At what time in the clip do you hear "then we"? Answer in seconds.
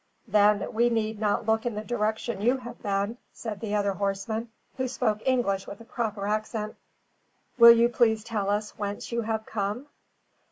0.27-0.89